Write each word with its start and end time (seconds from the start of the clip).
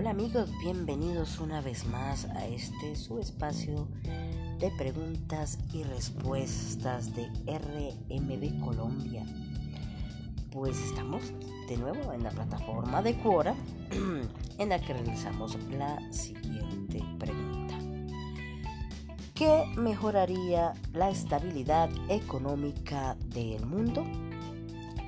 Hola 0.00 0.12
amigos, 0.12 0.48
bienvenidos 0.62 1.40
una 1.40 1.60
vez 1.60 1.84
más 1.84 2.24
a 2.24 2.46
este 2.46 2.96
su 2.96 3.18
espacio 3.18 3.86
de 4.58 4.70
preguntas 4.78 5.58
y 5.74 5.82
respuestas 5.82 7.14
de 7.14 7.26
RMB 7.46 8.64
Colombia. 8.64 9.26
Pues 10.52 10.80
estamos 10.80 11.22
de 11.68 11.76
nuevo 11.76 12.14
en 12.14 12.22
la 12.22 12.30
plataforma 12.30 13.02
de 13.02 13.18
Quora 13.18 13.54
en 14.58 14.68
la 14.70 14.78
que 14.78 14.94
realizamos 14.94 15.58
la 15.68 16.00
siguiente 16.10 17.04
pregunta. 17.18 17.78
¿Qué 19.34 19.66
mejoraría 19.76 20.72
la 20.94 21.10
estabilidad 21.10 21.90
económica 22.08 23.18
del 23.34 23.66
mundo? 23.66 24.06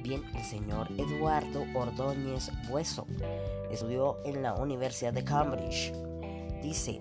Bien, 0.02 0.24
el 0.34 0.42
señor 0.42 0.88
Eduardo 0.98 1.64
Ordóñez 1.74 2.50
Bueso 2.68 3.06
estudió 3.70 4.18
en 4.24 4.42
la 4.42 4.54
Universidad 4.54 5.12
de 5.12 5.22
Cambridge. 5.22 5.92
Dice, 6.60 7.00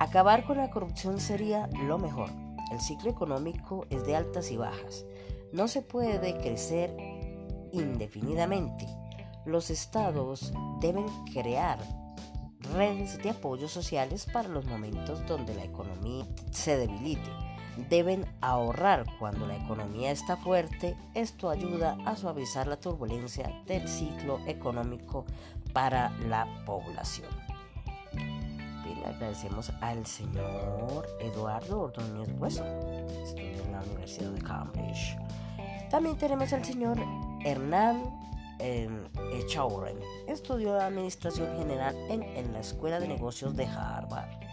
acabar 0.00 0.44
con 0.44 0.56
la 0.56 0.70
corrupción 0.70 1.20
sería 1.20 1.68
lo 1.86 1.98
mejor. 1.98 2.30
El 2.72 2.80
ciclo 2.80 3.12
económico 3.12 3.86
es 3.90 4.04
de 4.06 4.16
altas 4.16 4.50
y 4.50 4.56
bajas. 4.56 5.06
No 5.52 5.68
se 5.68 5.82
puede 5.82 6.36
crecer 6.38 6.96
indefinidamente. 7.72 8.86
Los 9.46 9.70
estados 9.70 10.52
deben 10.80 11.06
crear 11.32 11.78
redes 12.72 13.22
de 13.22 13.30
apoyo 13.30 13.68
sociales 13.68 14.26
para 14.32 14.48
los 14.48 14.64
momentos 14.64 15.24
donde 15.28 15.54
la 15.54 15.62
economía 15.62 16.26
se 16.50 16.76
debilite 16.76 17.30
deben 17.88 18.24
ahorrar 18.40 19.04
cuando 19.18 19.46
la 19.46 19.56
economía 19.56 20.10
está 20.10 20.36
fuerte. 20.36 20.96
Esto 21.14 21.50
ayuda 21.50 21.96
a 22.04 22.16
suavizar 22.16 22.66
la 22.66 22.76
turbulencia 22.76 23.50
del 23.66 23.88
ciclo 23.88 24.40
económico 24.46 25.24
para 25.72 26.10
la 26.28 26.46
población. 26.64 27.28
Bien, 28.12 28.98
agradecemos 29.06 29.70
al 29.80 30.06
señor 30.06 31.06
Eduardo 31.20 31.82
Ordóñez 31.82 32.28
Hueso, 32.38 32.64
estudió 33.24 33.64
en 33.64 33.72
la 33.72 33.82
Universidad 33.82 34.30
de 34.30 34.42
Cambridge. 34.42 35.16
También 35.90 36.16
tenemos 36.16 36.52
al 36.52 36.64
señor 36.64 36.98
Hernán 37.44 38.02
eh, 38.60 38.88
estudió 40.28 40.80
Administración 40.80 41.58
General 41.58 41.94
en, 42.08 42.22
en 42.22 42.52
la 42.52 42.60
Escuela 42.60 43.00
de 43.00 43.08
Negocios 43.08 43.56
de 43.56 43.66
Harvard 43.66 44.43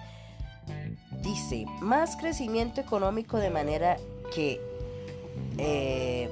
dice, 1.31 1.65
más 1.79 2.17
crecimiento 2.17 2.81
económico 2.81 3.37
de 3.37 3.49
manera 3.49 3.97
que 4.35 4.59
eh, 5.57 6.29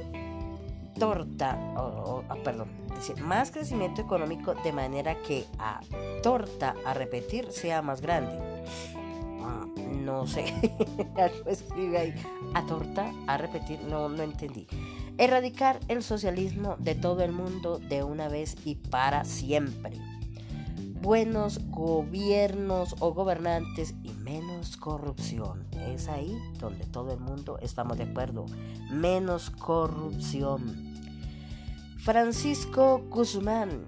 torta, 1.00 1.58
ah, 1.78 2.36
perdón, 2.44 2.68
dice, 2.96 3.16
más 3.22 3.50
crecimiento 3.52 4.02
económico 4.02 4.56
de 4.56 4.74
manera 4.74 5.16
que 5.22 5.46
a 5.58 5.80
torta 6.22 6.76
a 6.86 6.94
repetir 6.94 7.50
sea 7.52 7.82
más 7.82 8.02
grande. 8.02 8.38
Ah, 9.42 9.66
no 9.90 10.28
sé, 10.28 10.54
escribe 11.46 11.98
ahí, 11.98 12.16
a 12.54 12.66
torta 12.66 13.14
a 13.28 13.38
repetir, 13.38 13.80
no, 13.84 14.10
no 14.10 14.24
entendí. 14.24 14.68
Erradicar 15.18 15.80
el 15.88 16.04
socialismo 16.04 16.76
de 16.78 16.96
todo 16.96 17.24
el 17.24 17.32
mundo 17.32 17.80
de 17.80 18.04
una 18.04 18.28
vez 18.28 18.58
y 18.66 18.76
para 18.76 19.24
siempre 19.24 19.98
buenos 21.02 21.60
gobiernos 21.70 22.96
o 23.00 23.14
gobernantes 23.14 23.96
y 24.04 24.12
menos 24.30 24.78
corrupción. 24.78 25.66
Es 25.88 26.08
ahí 26.08 26.38
donde 26.60 26.86
todo 26.86 27.14
el 27.14 27.20
mundo 27.20 27.58
estamos 27.64 27.98
de 27.98 28.04
acuerdo. 28.04 28.46
Menos 28.92 29.50
corrupción. 29.50 30.94
Francisco 31.98 33.02
Guzmán 33.10 33.86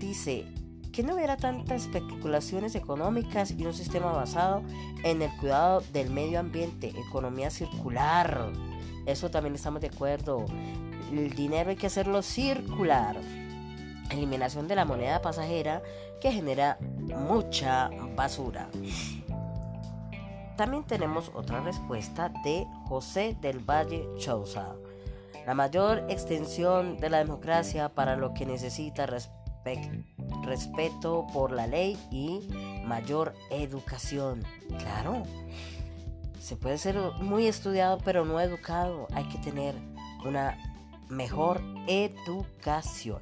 dice 0.00 0.44
que 0.92 1.04
no 1.04 1.14
hubiera 1.14 1.36
tantas 1.36 1.82
especulaciones 1.82 2.74
económicas 2.74 3.52
y 3.52 3.64
un 3.64 3.72
sistema 3.72 4.10
basado 4.10 4.62
en 5.04 5.22
el 5.22 5.30
cuidado 5.38 5.82
del 5.92 6.10
medio 6.10 6.40
ambiente, 6.40 6.92
economía 7.08 7.50
circular. 7.50 8.50
Eso 9.06 9.30
también 9.30 9.54
estamos 9.54 9.80
de 9.80 9.86
acuerdo. 9.86 10.46
El 11.12 11.30
dinero 11.30 11.70
hay 11.70 11.76
que 11.76 11.86
hacerlo 11.86 12.22
circular 12.22 13.20
eliminación 14.12 14.68
de 14.68 14.76
la 14.76 14.84
moneda 14.84 15.22
pasajera 15.22 15.82
que 16.20 16.32
genera 16.32 16.78
mucha 17.02 17.90
basura. 18.16 18.68
También 20.56 20.84
tenemos 20.84 21.30
otra 21.34 21.60
respuesta 21.60 22.30
de 22.44 22.66
José 22.86 23.36
del 23.40 23.58
Valle 23.58 24.06
Chouza. 24.18 24.74
La 25.46 25.54
mayor 25.54 26.04
extensión 26.08 26.98
de 26.98 27.10
la 27.10 27.18
democracia 27.18 27.88
para 27.88 28.16
lo 28.16 28.32
que 28.32 28.46
necesita 28.46 29.06
respeto 30.44 31.26
por 31.32 31.52
la 31.52 31.66
ley 31.66 31.98
y 32.10 32.48
mayor 32.84 33.34
educación. 33.50 34.44
Claro, 34.78 35.24
se 36.38 36.56
puede 36.56 36.78
ser 36.78 36.96
muy 37.20 37.46
estudiado 37.46 37.98
pero 38.04 38.24
no 38.24 38.40
educado. 38.40 39.08
Hay 39.14 39.24
que 39.24 39.38
tener 39.38 39.74
una 40.24 40.56
mejor 41.08 41.60
educación. 41.88 43.20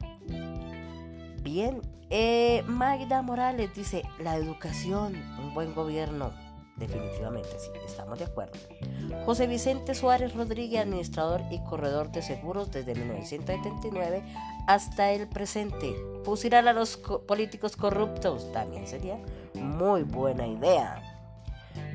Bien, 1.43 1.81
eh, 2.11 2.63
Magda 2.67 3.23
Morales 3.23 3.75
dice, 3.75 4.03
la 4.19 4.37
educación, 4.37 5.15
un 5.39 5.55
buen 5.55 5.75
gobierno. 5.75 6.33
Definitivamente, 6.77 7.49
sí, 7.59 7.71
estamos 7.87 8.19
de 8.19 8.25
acuerdo. 8.25 8.59
José 9.27 9.47
Vicente 9.47 9.95
Suárez 9.95 10.35
Rodríguez, 10.35 10.83
administrador 10.83 11.43
y 11.51 11.63
corredor 11.65 12.11
de 12.11 12.23
seguros 12.23 12.71
desde 12.71 12.95
1979 12.95 14.23
hasta 14.67 15.13
el 15.13 15.29
presente. 15.29 15.95
Fusilar 16.25 16.67
a 16.69 16.73
los 16.73 16.97
políticos 17.29 17.77
corruptos 17.77 18.51
también 18.53 18.87
sería 18.87 19.19
muy 19.55 20.03
buena 20.03 20.47
idea. 20.47 21.03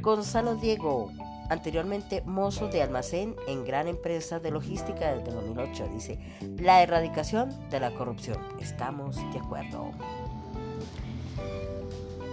Gonzalo 0.02 0.56
Diego, 0.56 1.12
anteriormente 1.50 2.22
mozo 2.26 2.68
de 2.68 2.82
almacén 2.82 3.36
en 3.48 3.66
gran 3.66 3.88
empresa 3.88 4.40
de 4.40 4.52
logística 4.52 5.14
desde 5.14 5.32
2008. 5.32 5.90
Dice, 5.94 6.20
la 6.58 6.82
erradicación 6.82 7.50
de 7.70 7.80
la 7.80 7.94
corrupción. 7.94 8.38
Estamos 8.60 9.18
de 9.34 9.40
acuerdo. 9.40 9.92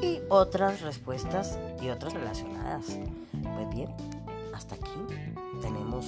Y 0.03 0.21
otras 0.29 0.81
respuestas 0.81 1.59
y 1.81 1.89
otras 1.89 2.13
relacionadas. 2.13 2.99
Pues 3.31 3.75
bien, 3.75 3.89
hasta 4.55 4.75
aquí 4.75 4.91
tenemos 5.61 6.07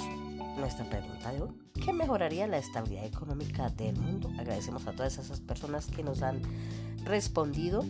nuestra 0.59 0.88
pregunta 0.88 1.32
de 1.32 1.42
hoy. 1.42 1.50
¿Qué 1.84 1.92
mejoraría 1.92 2.47
la 2.47 2.59
estabilidad 2.59 3.04
económica 3.04 3.69
del 3.71 3.97
mundo? 3.97 4.31
Agradecemos 4.38 4.86
a 4.86 4.92
todas 4.92 5.19
esas 5.19 5.41
personas 5.41 5.86
que 5.86 6.03
nos 6.03 6.22
han 6.22 6.41
respondido. 7.04 7.84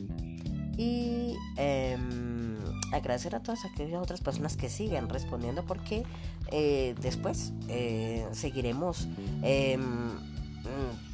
Y... 0.76 1.36
Em, 1.56 2.54
agradecer 2.96 3.34
a 3.34 3.40
todas 3.40 3.64
aquellas 3.64 4.00
otras 4.02 4.20
personas 4.20 4.56
que 4.56 4.68
siguen 4.68 5.08
respondiendo 5.08 5.64
porque 5.64 6.04
eh, 6.50 6.94
después 7.00 7.52
eh, 7.68 8.26
seguiremos 8.32 9.08
em, 9.42 9.82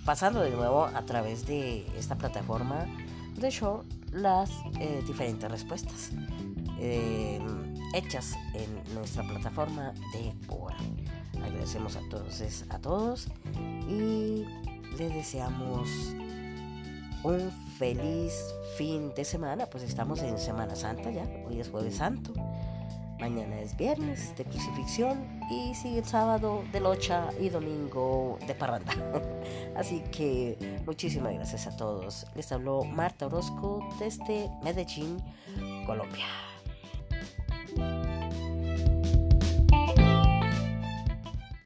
pasando 0.04 0.40
de 0.42 0.50
nuevo 0.50 0.84
a 0.84 1.02
través 1.02 1.46
de 1.46 1.86
esta 1.98 2.16
plataforma 2.16 2.86
de 3.36 3.50
show 3.50 3.84
las 4.12 4.50
eh, 4.80 5.02
diferentes 5.06 5.50
respuestas 5.50 6.10
em, 6.78 7.74
hechas 7.94 8.36
en 8.54 8.94
nuestra 8.94 9.22
plataforma 9.22 9.92
de 10.12 10.34
Quora. 10.46 10.76
Agradecemos 11.42 11.96
a 11.96 12.00
todos, 12.08 12.42
a 12.68 12.78
todos 12.78 13.28
y 13.88 14.44
les 14.98 15.14
deseamos 15.14 15.88
un 17.22 17.50
feliz 17.78 18.54
fin 18.76 19.12
de 19.14 19.24
semana. 19.24 19.66
Pues 19.66 19.84
estamos 19.84 20.20
en 20.22 20.38
Semana 20.38 20.76
Santa 20.76 21.10
ya. 21.10 21.26
Hoy 21.46 21.60
es 21.60 21.68
jueves 21.68 21.96
santo. 21.96 22.32
Mañana 23.18 23.60
es 23.60 23.76
viernes 23.76 24.34
de 24.36 24.44
crucifixión 24.44 25.40
y 25.50 25.74
sigue 25.74 25.98
el 25.98 26.06
sábado 26.06 26.64
de 26.72 26.80
locha 26.80 27.28
y 27.38 27.50
domingo 27.50 28.38
de 28.46 28.54
parranda. 28.54 28.94
Así 29.76 30.00
que 30.10 30.80
muchísimas 30.86 31.34
gracias 31.34 31.66
a 31.66 31.76
todos. 31.76 32.26
Les 32.34 32.50
habló 32.50 32.82
Marta 32.84 33.26
Orozco 33.26 33.86
desde 33.98 34.48
Medellín, 34.62 35.22
Colombia. 35.86 36.26